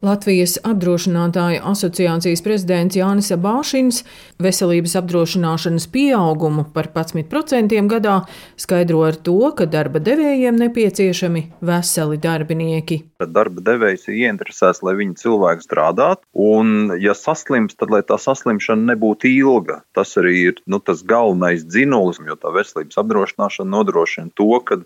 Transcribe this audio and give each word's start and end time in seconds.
Latvijas 0.00 0.54
apdrošinātāju 0.64 1.58
asociācijas 1.68 2.40
prezidents 2.40 2.96
Jānis 2.96 3.26
Abāšins 3.34 3.98
veselības 4.40 4.94
apdrošināšanas 4.96 5.84
pieaugumu 5.92 6.64
par 6.72 6.86
11% 6.88 7.76
gadā 7.90 8.14
skaidro 8.56 9.02
ar 9.04 9.18
to, 9.20 9.34
ka 9.58 9.66
darba 9.68 10.00
devējiem 10.00 10.56
nepieciešami 10.56 11.42
veseli 11.68 12.16
darbinieki. 12.16 12.96
Darba 13.28 13.60
devējs 13.66 14.08
ir 14.08 14.22
ieinteresēts, 14.22 14.80
lai 14.88 14.94
viņa 15.02 15.20
cilvēks 15.20 15.68
strādātu, 15.68 16.24
un, 16.32 16.94
ja 16.96 17.12
saslims, 17.12 17.76
tad 17.76 17.92
lai 17.92 18.00
tā 18.00 18.16
saslimšana 18.16 18.94
nebūtu 18.94 19.28
ilga. 19.28 19.82
Tas 19.92 20.16
arī 20.16 20.34
ir 20.46 20.64
nu, 20.64 20.80
tas 20.80 21.04
galvenais 21.04 21.66
dzinulis, 21.68 22.22
jo 22.24 22.38
tā 22.40 22.54
veselības 22.56 23.02
apdrošināšana 23.04 23.68
nodrošina 23.76 24.32
to, 24.32 24.48
ka 24.64 24.80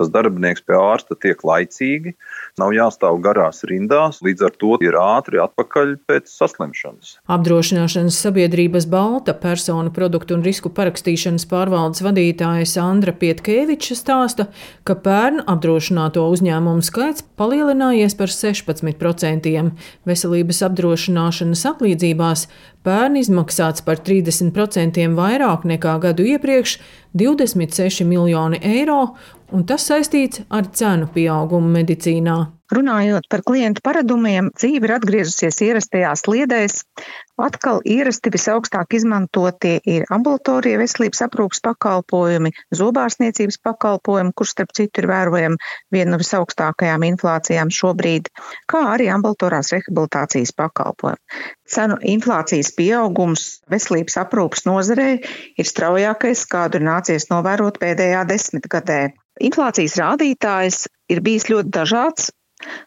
tas 0.00 0.08
darbinieks 0.08 0.64
pie 0.64 0.80
ārsta 0.80 1.20
tiek 1.20 1.44
laicīgi, 1.44 2.16
nav 2.56 2.72
jāstāv 2.72 3.20
garās 3.20 3.60
rindās. 3.68 4.24
Līdz 4.24 4.48
ar 4.48 4.53
ar 4.54 4.60
to 4.60 4.78
ir 4.84 4.94
ātri 4.94 5.40
atpakaļ 5.42 5.96
pēc 6.06 6.30
saslimšanas. 6.30 7.18
Apdrošināšanas 7.28 8.18
sabiedrības 8.22 8.86
Balta 8.86 9.34
personu 9.34 9.90
produktu 9.90 10.34
un 10.34 10.44
risku 10.44 10.70
parakstīšanas 10.70 11.46
pārvaldes 11.50 12.02
vadītāja 12.04 12.66
Sandra 12.66 13.12
Pietkeviča 13.12 13.94
stāsta, 13.98 14.48
ka 14.84 14.94
pērn 14.94 15.44
apdrošināto 15.46 16.24
uzņēmumu 16.30 16.82
skaits 16.84 17.24
palielinājies 17.36 18.14
par 18.14 18.30
16%. 18.30 19.70
Veselības 20.06 20.62
apdrošināšanas 20.68 21.64
atlīdzībās 21.74 22.48
pērn 22.84 23.16
izmaksāts 23.18 23.84
par 23.84 24.02
30% 24.04 25.14
vairāk 25.16 25.64
nekā 25.64 25.98
gadu 26.00 26.26
iepriekš- 26.34 26.78
26 27.14 28.04
miljoni 28.04 28.58
eiro, 28.62 29.14
un 29.52 29.64
tas 29.64 29.88
saistīts 29.88 30.44
ar 30.50 30.64
cenu 30.72 31.06
pieaugumu 31.06 31.70
medicīnā. 31.78 32.38
Runājot 32.72 33.26
par 33.28 33.42
klientu 33.44 33.82
paradumiem, 33.84 34.46
dzīve 34.56 34.88
ir 34.88 34.94
atgriezusies 34.94 35.58
ierastajās 35.66 36.22
sliedēs. 36.24 36.78
Atkal 37.36 37.82
ierasti 37.84 38.30
visaugstāk 38.32 38.94
izmantotie 38.96 39.74
ir 39.84 40.06
ambulatorie 40.14 40.72
veselības 40.80 41.20
aprūpas 41.26 41.60
pakalpojumi, 41.66 42.54
zobārstniecības 42.72 43.58
pakalpojumi, 43.68 44.32
kurš 44.32 44.54
starp 44.54 44.72
citu 44.78 45.02
ir 45.02 45.08
vērojama 45.10 45.60
viena 45.92 46.14
no 46.14 46.20
visaugstākajām 46.22 47.04
inflācijām 47.10 47.72
šobrīd, 47.74 48.30
kā 48.70 48.80
arī 48.94 49.10
ambulatorās 49.12 49.74
rehabilitācijas 49.74 50.54
pakalpojumi. 50.56 51.20
Cenu 51.68 51.98
inflācijas 52.14 52.70
pieaugums 52.78 53.44
veselības 53.72 54.16
aprūpas 54.22 54.64
nozarē 54.64 55.10
ir 55.20 55.68
straujākais, 55.68 56.46
kādu 56.48 56.80
ir 56.80 56.88
nācies 56.88 57.28
novērot 57.28 57.76
pēdējā 57.82 58.24
desmitgadē. 58.30 59.02
Inflācijas 59.42 59.98
rādītājs 60.00 60.86
ir 61.10 61.20
bijis 61.20 61.50
ļoti 61.50 61.74
dažāds, 61.74 62.30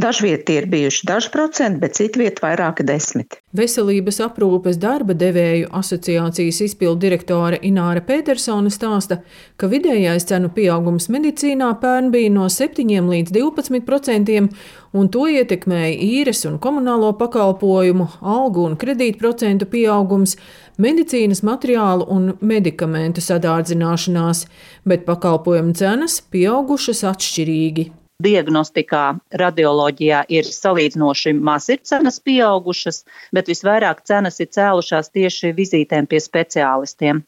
Dažviet 0.00 0.44
tie 0.46 0.60
ir 0.60 0.66
bijuši 0.70 1.06
daži 1.06 1.30
procenti, 1.34 1.80
bet 1.82 1.96
citviet 1.98 2.40
vairāki 2.42 2.84
desmit. 2.86 3.36
Veselības 3.56 4.20
aprūpes 4.24 4.78
darba 4.80 5.14
devēju 5.18 5.70
asociācijas 5.80 6.60
izpildu 6.66 7.06
direktore 7.06 7.58
Ināra 7.66 8.02
Petersone 8.06 8.70
stāsta, 8.70 9.20
ka 9.58 9.70
vidējais 9.70 10.28
cenu 10.30 10.52
pieaugums 10.54 11.10
medicīnā 11.12 11.72
pērn 11.82 12.10
bija 12.14 12.30
no 12.34 12.48
7 12.50 12.86
līdz 13.10 13.34
12 13.34 13.84
procentiem, 13.86 14.48
un 14.94 15.10
to 15.10 15.26
ietekmēja 15.30 15.98
īres 16.06 16.44
un 16.48 16.58
komunālo 16.62 17.12
pakalpojumu, 17.18 18.08
algu 18.22 18.66
un 18.70 18.78
kredītprocentu 18.80 19.68
pieaugums, 19.70 20.36
medicīnas 20.80 21.44
materiālu 21.46 22.06
un 22.10 22.34
medikamentu 22.40 23.22
sadārdzināšanās, 23.24 24.46
bet 24.88 25.06
pakalpojumu 25.08 25.76
cenas 25.78 26.20
pieaugušas 26.32 27.04
atšķirīgi 27.10 27.90
diagnostikā, 28.22 29.04
radioloģijā 29.42 30.22
ir 30.32 30.48
salīdzinoši 30.48 31.34
maz 31.36 31.68
ir 31.72 31.82
cenas 31.86 32.20
pieaugušas, 32.24 33.04
bet 33.34 33.50
visvairāk 33.50 34.04
cenas 34.08 34.40
ir 34.40 34.50
cēlušās 34.54 35.12
tieši 35.14 35.54
vizītēm 35.56 36.08
pie 36.10 36.20
speciālistiem. 36.22 37.24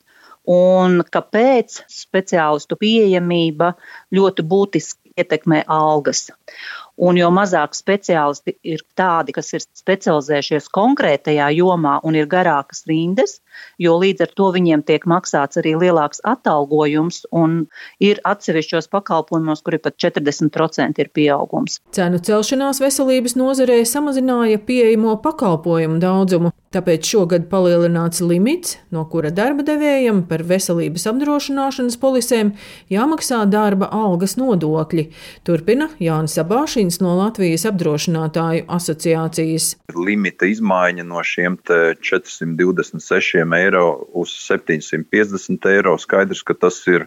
Un 0.53 1.03
kāpēc 1.15 1.85
speciālistu 1.93 2.79
pieejamība 2.81 3.73
ļoti 4.15 4.43
būtiski 4.43 5.15
ietekmē 5.23 5.63
algas? 5.71 6.31
Un 7.01 7.17
jo 7.17 7.31
mazāk 7.33 7.73
speciālisti 7.73 8.53
ir 8.69 8.83
tādi, 8.99 9.33
kas 9.33 9.49
ir 9.57 9.63
specializējušies 9.65 10.69
konkrētajā 10.77 11.49
jomā 11.57 11.97
un 12.05 12.19
ir 12.19 12.29
garākas 12.29 12.85
rindas, 12.89 13.39
jo 13.81 13.97
līdz 13.97 14.27
ar 14.27 14.35
to 14.37 14.51
viņiem 14.53 14.83
tiek 14.85 15.07
maksāts 15.09 15.57
arī 15.61 15.73
lielāks 15.81 16.21
atalgojums 16.29 17.23
un 17.33 17.63
ir 17.97 18.21
atsevišķos 18.29 18.91
pakalpojumos, 18.93 19.65
kur 19.65 19.79
ir 19.79 19.83
pat 19.85 19.97
40% 20.05 21.01
ir 21.01 21.11
pieaugums. 21.17 21.79
Cenu 21.97 22.21
celšanās 22.21 22.83
veselības 22.85 23.39
nozarē 23.41 23.81
samazināja 23.89 24.61
pieejamo 24.61 25.17
pakalpojumu 25.25 25.97
daudzumu, 26.03 26.53
tāpēc 26.77 27.09
šogad 27.09 27.49
palielināts 27.49 28.21
limits, 28.25 28.77
no 28.93 29.07
kura 29.09 29.33
darba 29.33 29.65
devējiem 29.65 30.27
par 30.29 30.45
veselības 30.45 31.09
apdrošināšanas 31.09 31.99
polisēm 32.01 32.53
jāmaksā 32.93 33.43
darba 33.49 33.89
algas 33.93 34.37
nodokļi. 34.41 35.09
Turpina 35.49 35.89
Jānis 36.01 36.37
Abāši 36.41 36.82
Mašīnas 36.83 36.99
no 36.99 37.13
Latvijas 37.15 37.63
apdrošinātāju 37.69 38.65
asociācijas. 38.67 39.67
Limita 39.95 40.49
izmaiņa 40.51 41.05
no 41.07 41.21
šiem 41.23 41.55
426 41.63 43.55
eiro 43.55 43.85
uz 44.19 44.33
750 44.49 45.69
eiro. 45.71 45.95
Skaidrs, 46.03 46.43
ka 46.43 46.57
tas 46.59 46.81
ir 46.91 47.07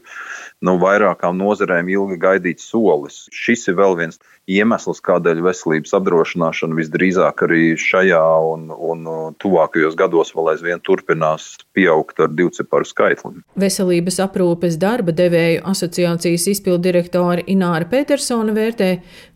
nu, 0.63 0.77
vairākām 0.79 1.35
nozarēm 1.35 1.91
ilgi 1.91 2.21
gaidīts 2.23 2.69
solis. 2.71 3.25
Šis 3.35 3.67
ir 3.67 3.75
vēl 3.81 3.99
viens 3.99 4.21
iemesls, 4.47 5.01
kādēļ 5.05 5.41
veselības 5.45 5.93
apdrošināšana 5.97 6.77
visdrīzāk 6.77 7.43
arī 7.47 7.63
šajā 7.81 8.21
un, 8.51 8.67
un 8.69 9.05
tuvākajos 9.41 9.97
gados 9.97 10.33
vēl 10.35 10.51
aizvien 10.53 10.81
turpinās 10.85 11.55
pieaugt 11.75 12.21
ar 12.21 12.33
divciparu 12.33 12.87
skaitli. 12.87 13.41
Veselības 13.59 14.21
aprūpes 14.27 14.77
darba 14.81 15.15
devēju 15.17 15.63
asociācijas 15.71 16.47
izpildirektore 16.53 17.45
Ināra 17.51 17.89
Petersona 17.89 18.53
vērtē, 18.55 18.91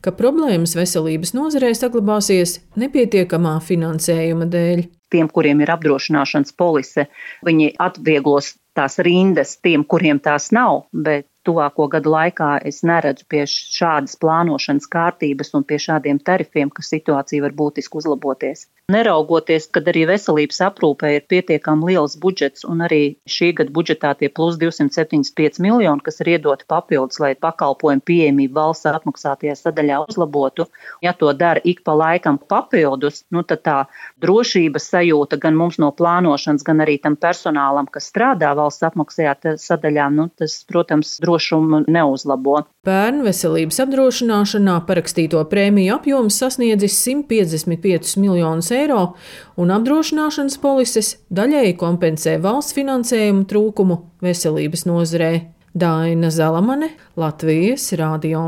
ka 0.05 0.13
problēmas 0.29 0.75
veselības 0.77 1.33
nozarē 1.33 1.71
saglabāsies 1.73 2.59
nepietiekamā 2.79 3.57
finansējuma 3.65 4.45
dēļ. 4.53 4.85
Tiem, 5.09 5.29
kuriem 5.33 5.63
ir 5.63 5.71
apdrošināšanas 5.73 6.53
polise, 6.53 7.07
viņi 7.47 7.71
atvieglos 7.81 8.53
tās 8.77 8.99
rindas 9.01 9.55
tiem, 9.63 9.81
kuriem 9.89 10.21
tās 10.21 10.51
nav, 10.53 10.85
bet 10.93 11.25
tuvāko 11.49 11.89
gadu 11.89 12.13
laikā 12.13 12.49
es 12.71 12.83
neredzu 12.85 13.25
pie 13.33 13.45
šādas 13.49 14.17
plānošanas 14.21 14.89
kārtības 14.93 15.55
un 15.57 15.65
pie 15.65 15.81
šādiem 15.81 16.21
tarifiem, 16.21 16.69
ka 16.69 16.85
situācija 16.85 17.45
var 17.47 17.55
būtiski 17.63 18.01
uzlaboties. 18.01 18.67
Neraugoties, 18.89 19.67
kad 19.69 19.85
arī 19.91 20.07
veselības 20.09 20.63
aprūpē 20.65 21.11
ir 21.13 21.25
pietiekami 21.29 21.91
liels 21.91 22.15
budžets 22.21 22.65
un 22.65 22.81
arī 22.85 23.01
šī 23.29 23.51
gada 23.59 23.73
budžetā 23.73 24.15
tie 24.17 24.31
plus 24.33 24.57
275 24.61 25.59
miljoni, 25.61 26.01
kas 26.05 26.17
ir 26.23 26.31
iedoti 26.33 26.65
papildus, 26.69 27.19
lai 27.21 27.35
pakalpojumu 27.37 28.01
pieejamību 28.09 28.57
valsts 28.57 28.89
apmaksātajā 28.89 29.53
sadaļā 29.59 29.99
uzlabotu. 30.07 30.65
Ja 31.05 31.13
to 31.13 31.29
dara 31.37 31.61
ik 31.61 31.83
pa 31.85 31.93
laikam 31.93 32.39
papildus, 32.41 33.21
nu 33.29 33.43
tad 33.45 33.61
tā 33.67 33.77
drošības 34.25 34.89
sajūta 34.95 35.37
gan 35.37 35.57
mums 35.59 35.77
no 35.77 35.91
plānošanas, 35.93 36.65
gan 36.65 36.81
arī 36.81 36.97
tam 37.03 37.13
personālam, 37.13 37.85
kas 37.93 38.09
strādā 38.09 38.55
valsts 38.57 38.89
apmaksātajā 38.89 39.53
sadaļā, 39.61 40.09
nu 40.17 40.31
tas, 40.33 40.63
protams, 40.65 41.19
drošumu 41.39 41.83
neuzlabo. 41.87 42.63
Bērnu 42.85 43.23
veselības 43.27 43.79
apdrošināšanā 43.83 44.79
parakstīto 44.87 45.41
prēmiju 45.49 45.95
apjoms 45.95 46.39
sasniedzis 46.39 46.97
155 47.05 48.17
miljonus 48.19 48.71
eiro, 48.75 49.13
un 49.57 49.71
apdrošināšanas 49.71 50.59
polises 50.61 51.17
daļēji 51.31 51.77
kompensē 51.79 52.39
valsts 52.43 52.75
finansējumu 52.77 53.47
trūkumu 53.49 54.01
veselības 54.25 54.85
nozarē. 54.89 55.33
Daina 55.79 56.31
Zalamane, 56.33 56.89
Latvijas 57.15 57.91
Rādio. 57.93 58.47